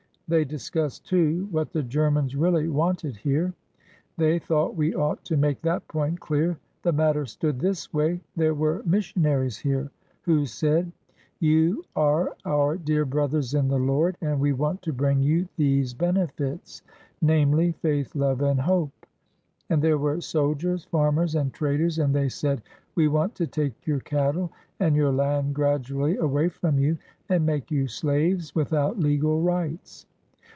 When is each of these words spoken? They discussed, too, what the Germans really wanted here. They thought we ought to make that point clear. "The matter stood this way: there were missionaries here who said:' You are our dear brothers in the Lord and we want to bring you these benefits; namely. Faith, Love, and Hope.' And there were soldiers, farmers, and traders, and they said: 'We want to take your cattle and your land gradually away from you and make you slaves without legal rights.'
They 0.27 0.45
discussed, 0.45 1.05
too, 1.05 1.49
what 1.51 1.73
the 1.73 1.83
Germans 1.83 2.37
really 2.37 2.69
wanted 2.69 3.17
here. 3.17 3.53
They 4.15 4.39
thought 4.39 4.77
we 4.77 4.95
ought 4.95 5.25
to 5.25 5.35
make 5.35 5.61
that 5.63 5.85
point 5.89 6.21
clear. 6.21 6.57
"The 6.83 6.93
matter 6.93 7.25
stood 7.25 7.59
this 7.59 7.93
way: 7.93 8.21
there 8.37 8.53
were 8.53 8.81
missionaries 8.85 9.57
here 9.57 9.91
who 10.21 10.45
said:' 10.45 10.89
You 11.41 11.83
are 11.97 12.33
our 12.45 12.77
dear 12.77 13.03
brothers 13.03 13.53
in 13.55 13.67
the 13.67 13.77
Lord 13.77 14.15
and 14.21 14.39
we 14.39 14.53
want 14.53 14.81
to 14.83 14.93
bring 14.93 15.19
you 15.21 15.49
these 15.57 15.93
benefits; 15.93 16.81
namely. 17.21 17.73
Faith, 17.81 18.15
Love, 18.15 18.41
and 18.41 18.61
Hope.' 18.61 19.05
And 19.69 19.81
there 19.81 19.97
were 19.97 20.21
soldiers, 20.21 20.85
farmers, 20.85 21.35
and 21.35 21.51
traders, 21.51 21.99
and 21.99 22.15
they 22.15 22.29
said: 22.29 22.61
'We 22.95 23.09
want 23.09 23.35
to 23.35 23.47
take 23.47 23.85
your 23.85 23.99
cattle 23.99 24.49
and 24.79 24.95
your 24.95 25.11
land 25.11 25.55
gradually 25.55 26.15
away 26.15 26.47
from 26.47 26.79
you 26.79 26.97
and 27.27 27.45
make 27.45 27.69
you 27.69 27.89
slaves 27.89 28.55
without 28.55 28.97
legal 28.97 29.41
rights.' 29.41 30.05